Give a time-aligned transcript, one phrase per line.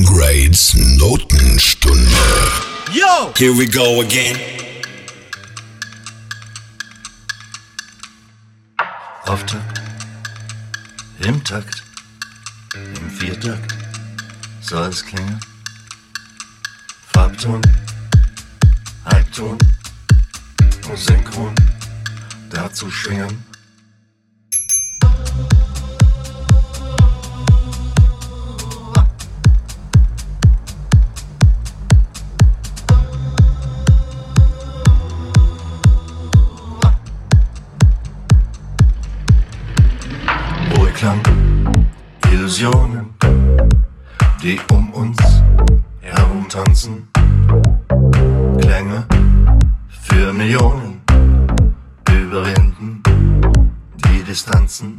[0.00, 2.16] Grades Notenstunde.
[2.92, 3.32] Yo!
[3.36, 4.38] Here we go again.
[9.26, 9.82] Auftakt,
[11.20, 11.82] im Takt,
[12.74, 13.74] im Viertakt
[14.62, 15.38] soll es klingen.
[17.12, 17.60] Farbton,
[19.04, 19.58] Halbton,
[20.96, 21.54] Synchron,
[22.50, 23.51] dazu schwingen.
[44.42, 45.18] die um uns
[46.00, 47.08] herumtanzen.
[48.60, 49.06] Klänge
[49.88, 51.00] für Millionen
[52.10, 53.02] überwinden
[54.04, 54.98] die Distanzen.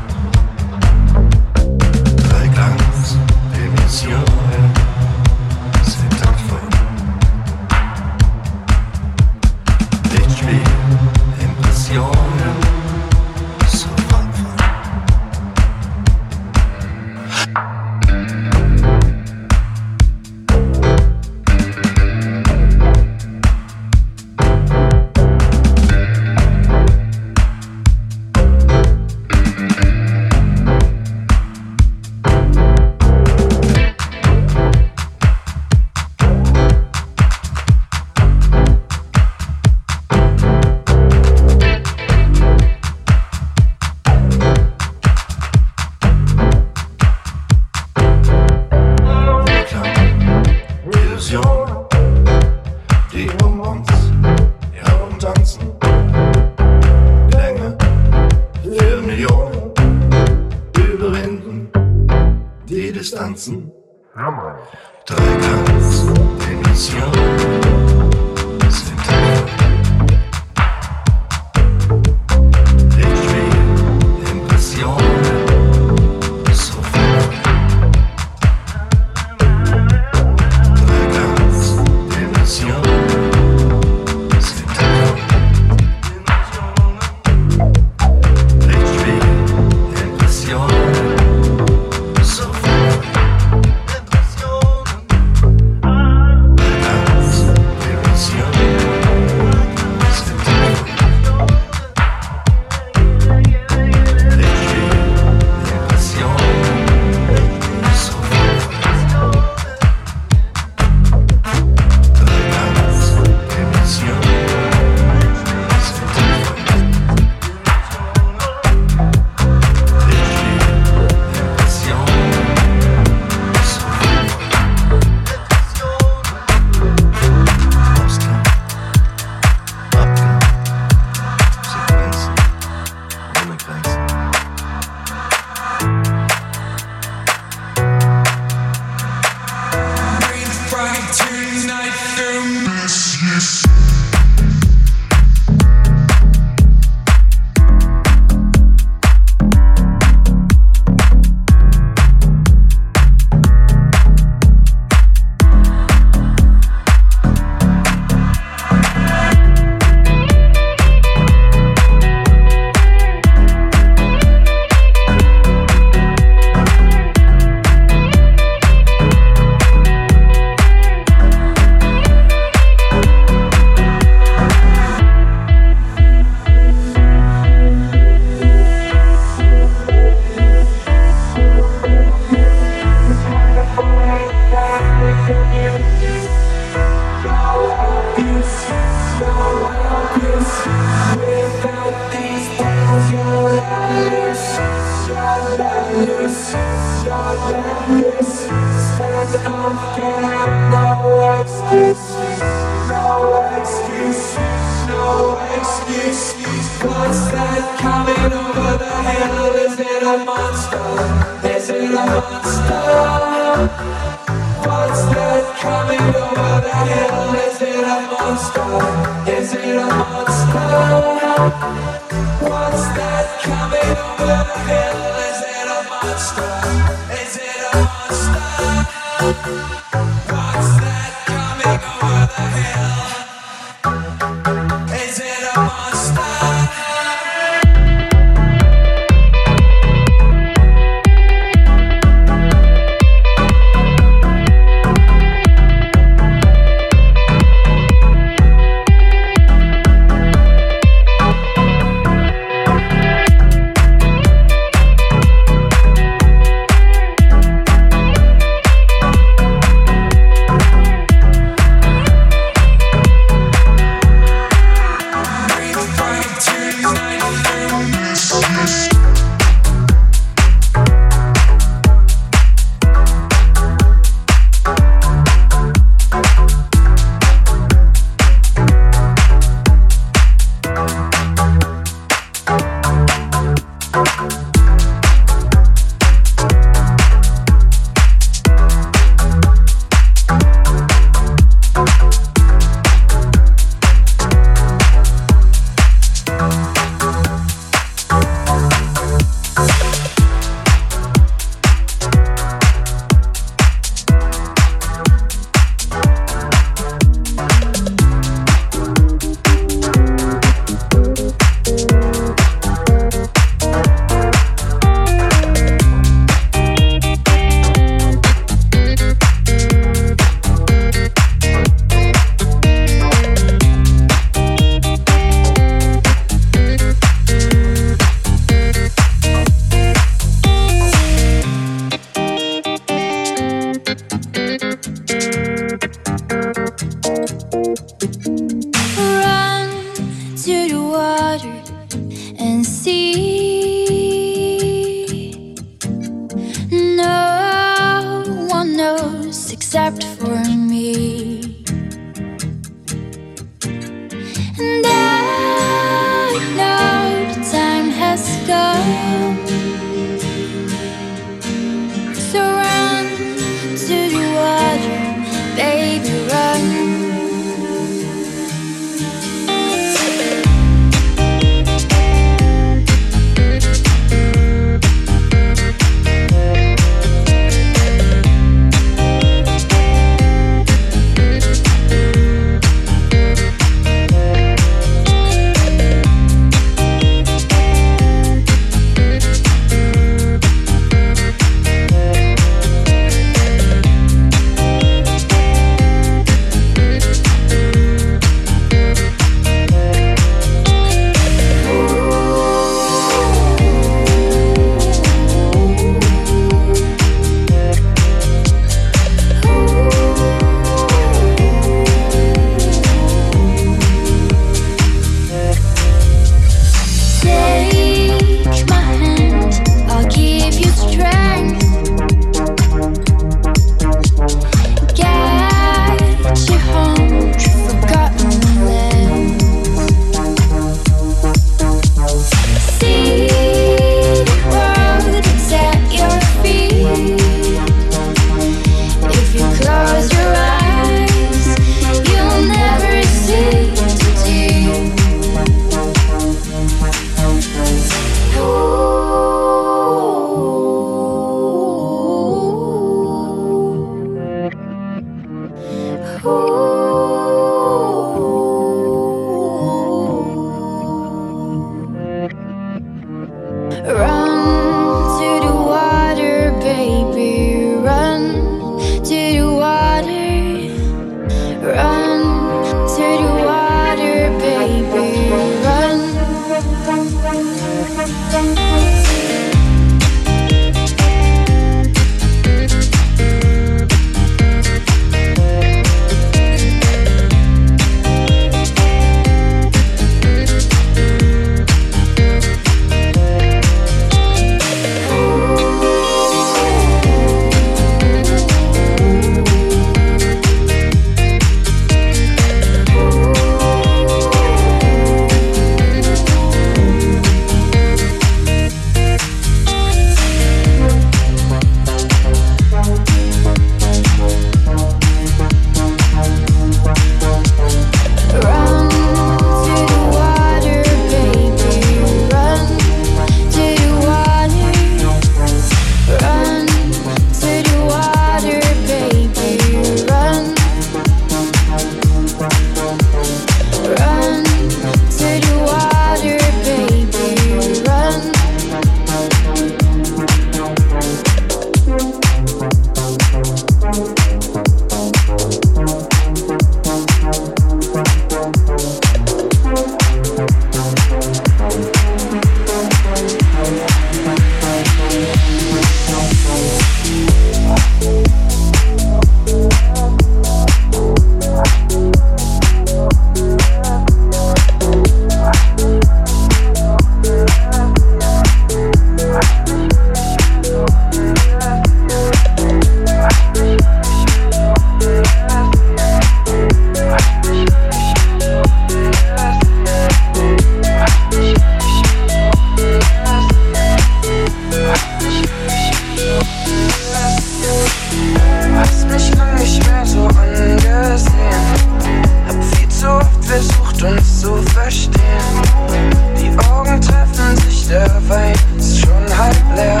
[598.78, 600.00] ist schon halb leer.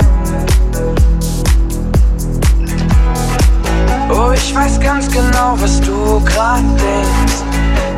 [4.10, 7.40] Oh, ich weiß ganz genau, was du grad denkst.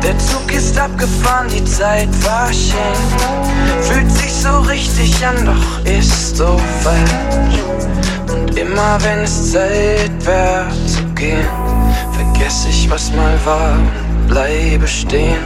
[0.03, 2.47] Der Zug ist abgefahren, die Zeit war.
[3.81, 7.59] Fühlt sich so richtig an, doch ist so falsch.
[8.31, 11.47] Und immer wenn es Zeit wär zu gehen,
[12.11, 15.37] vergesse ich, was mal war und bleibe stehen.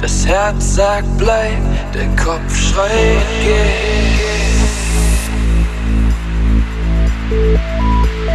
[0.00, 1.56] Das Herz sagt bleib,
[1.94, 2.90] der Kopf schreit
[3.42, 4.13] geh.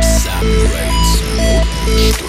[0.02, 2.29] Sam Raids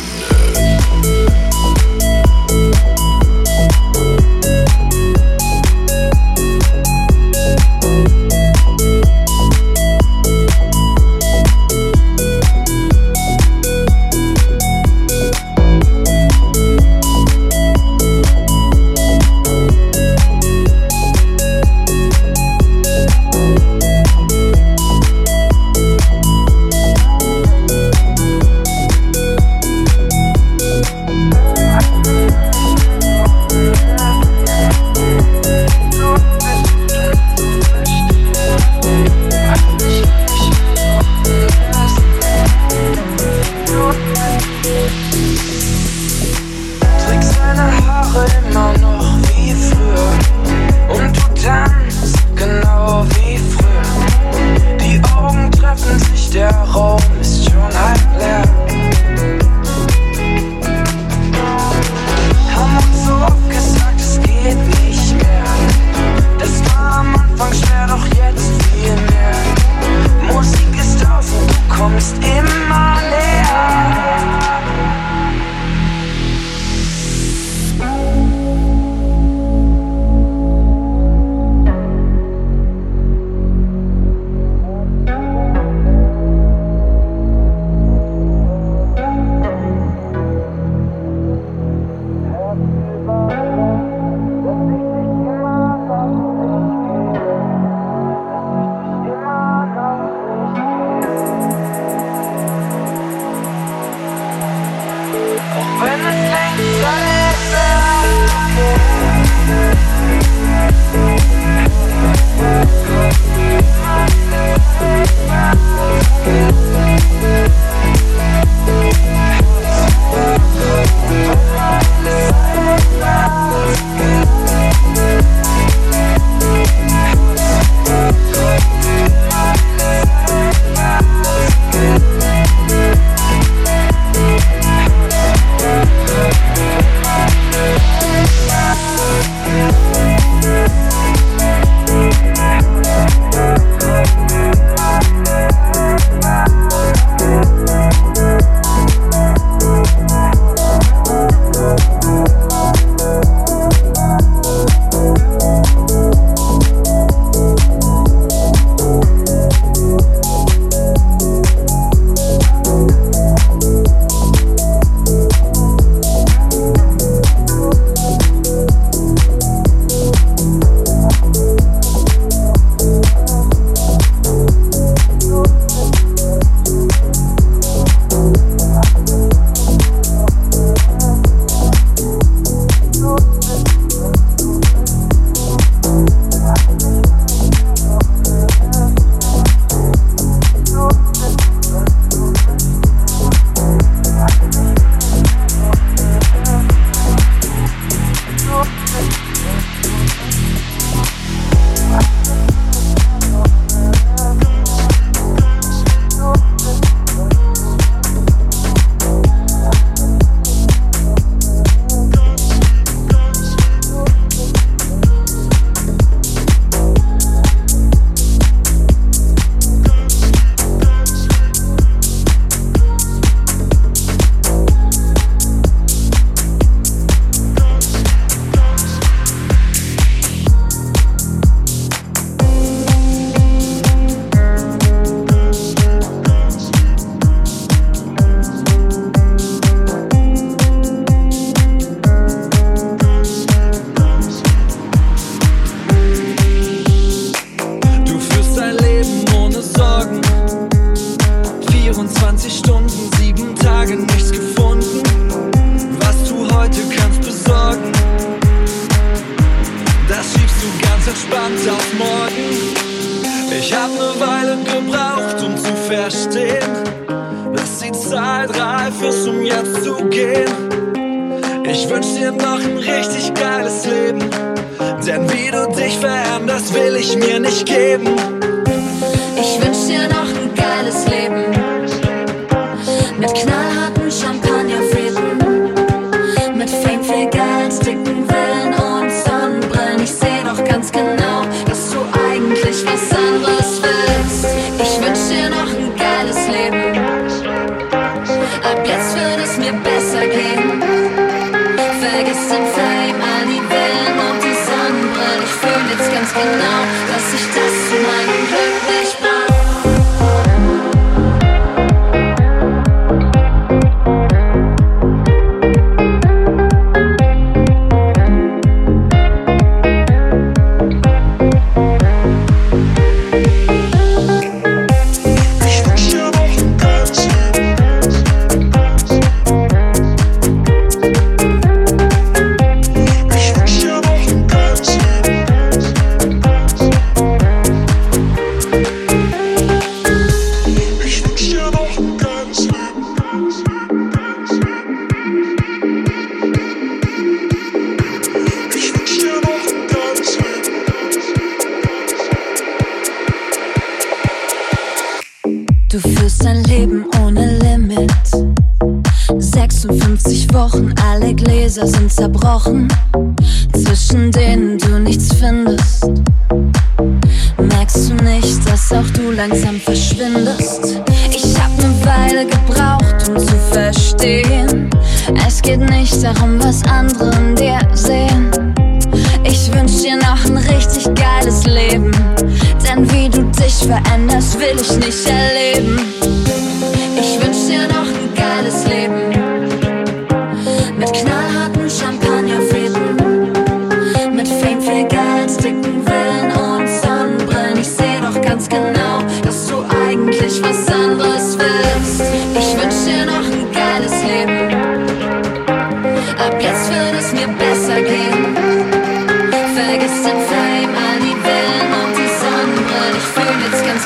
[306.34, 307.79] genau, dass ich das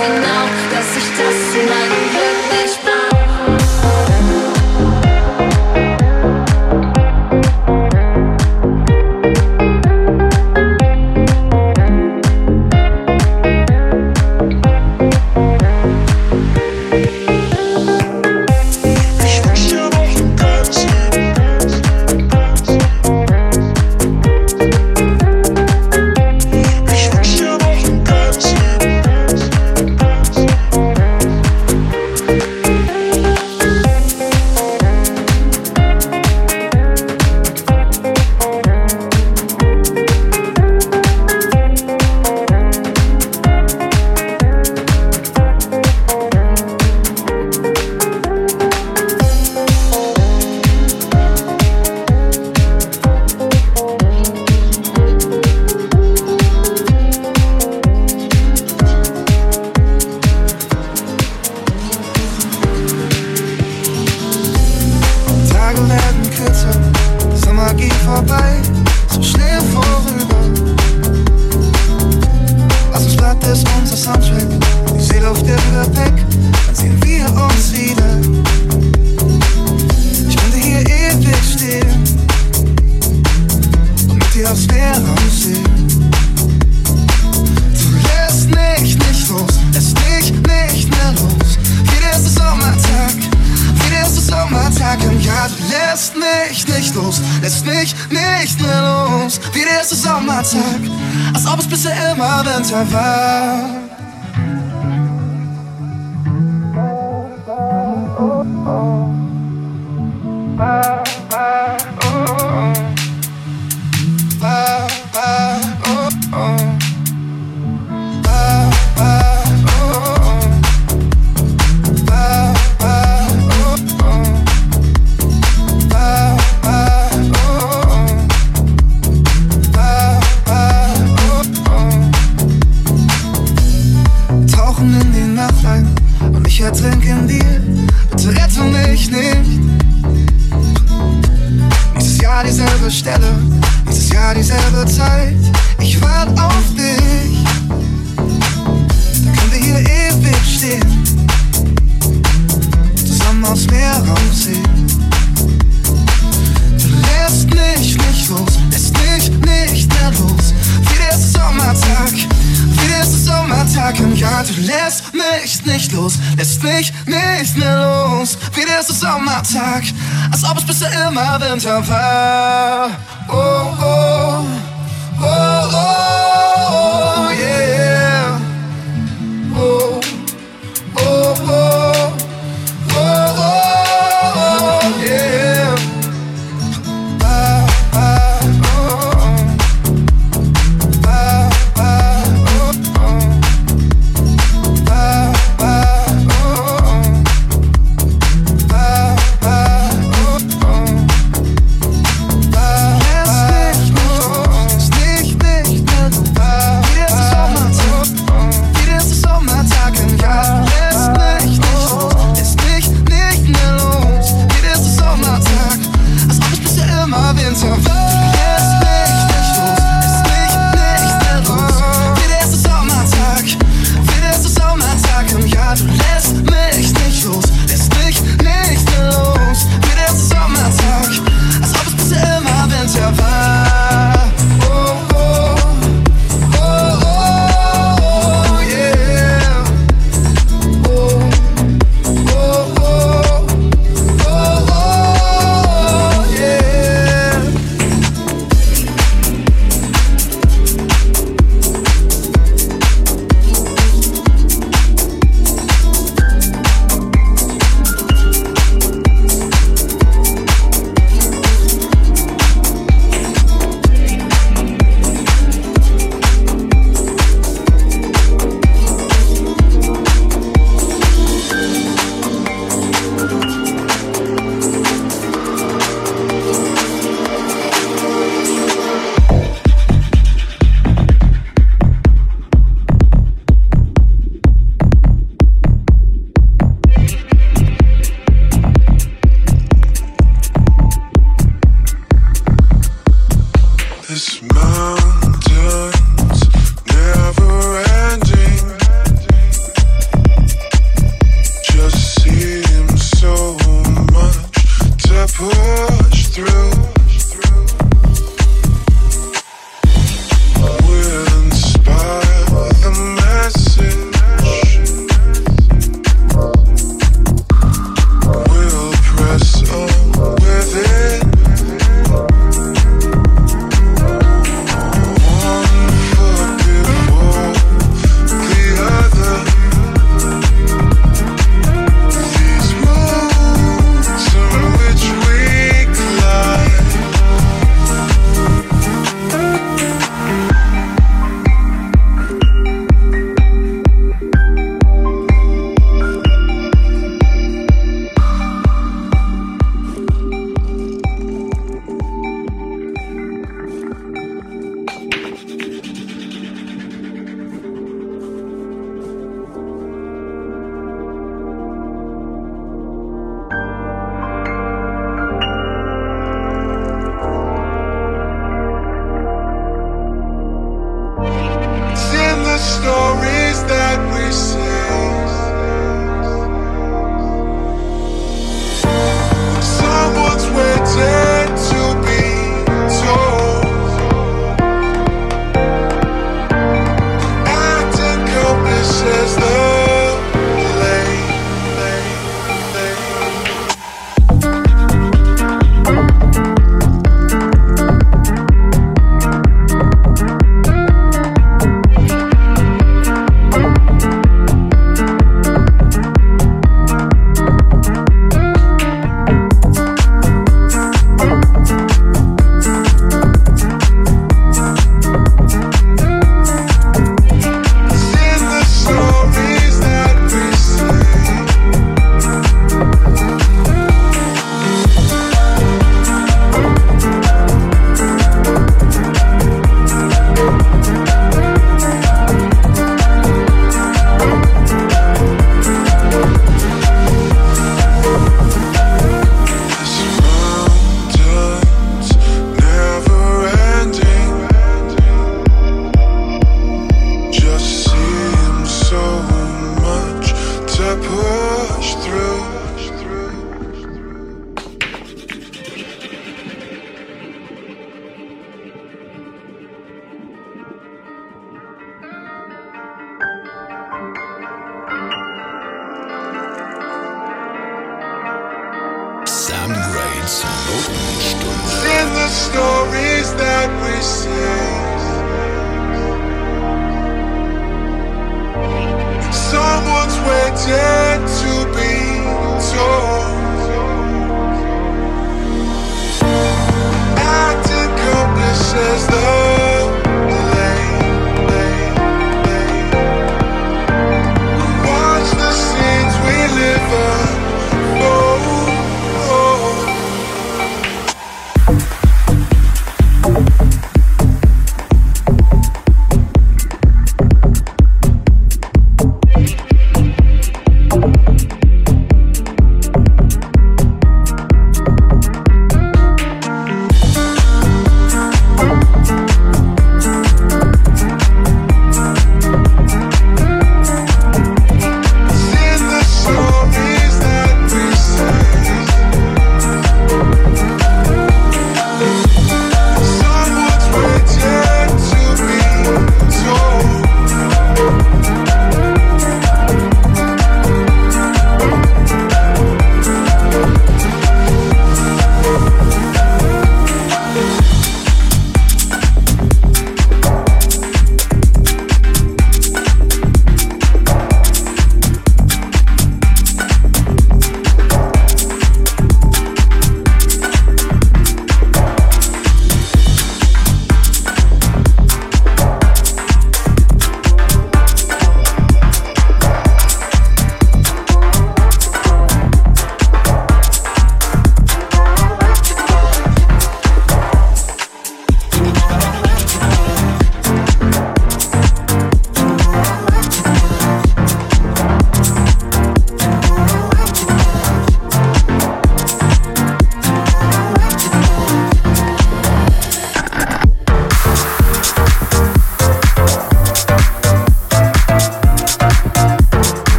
[0.00, 0.39] broken.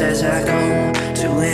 [0.00, 1.53] as I go to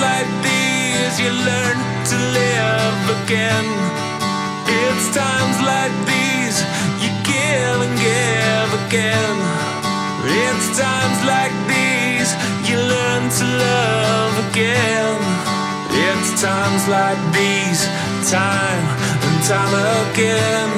[0.00, 1.78] Like these you learn
[2.10, 3.66] to live again.
[4.66, 6.56] It's times like these
[7.02, 9.36] you give and give again.
[10.24, 12.30] It's times like these
[12.68, 15.18] you learn to love again.
[15.90, 17.82] It's times like these,
[18.30, 18.84] time
[19.26, 19.74] and time
[20.10, 20.70] again.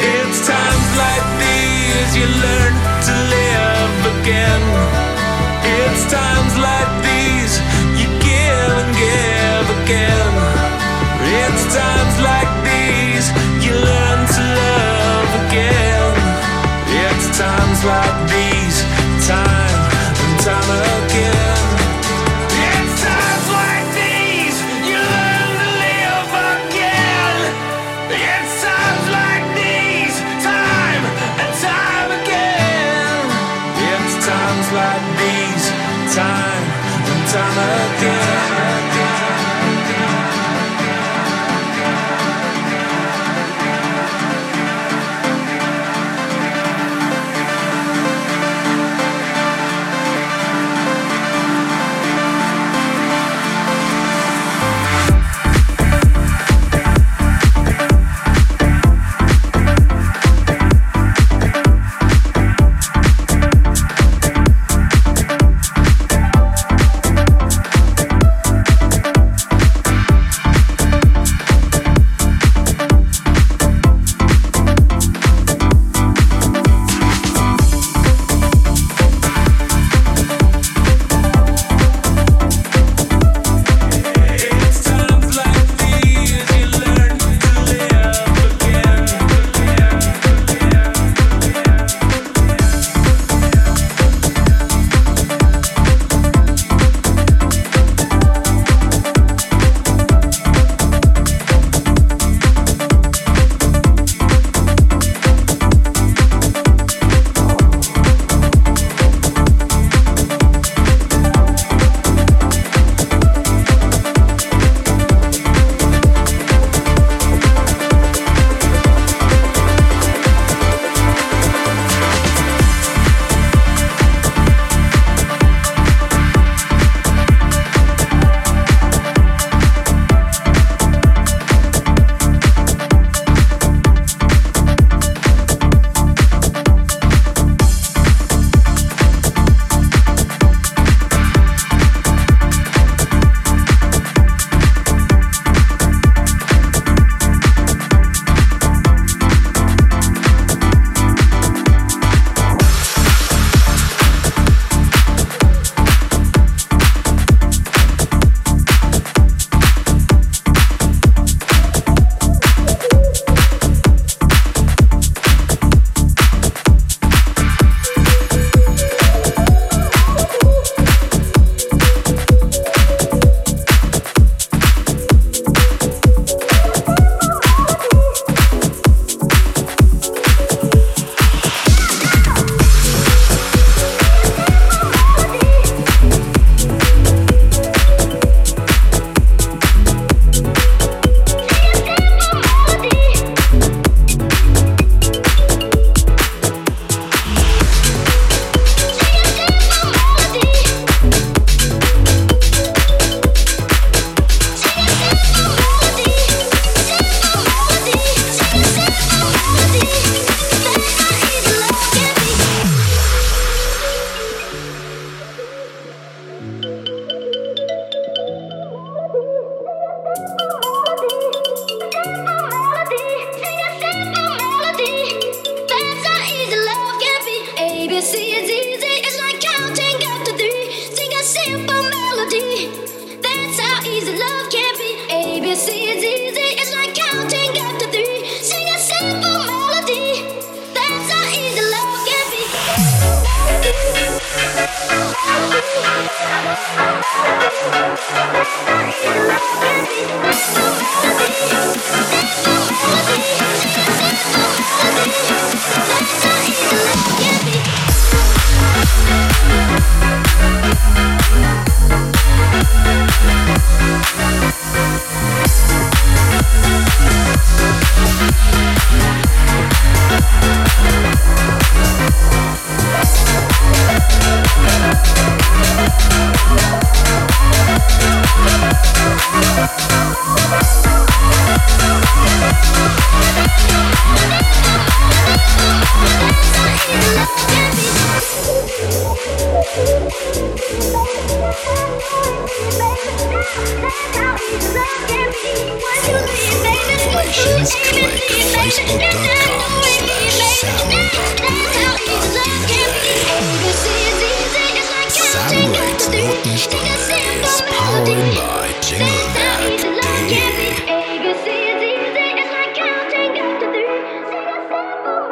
[0.00, 2.74] It's times like these you learn
[3.06, 4.62] to live again.
[5.62, 6.89] It's times like
[11.72, 12.59] times like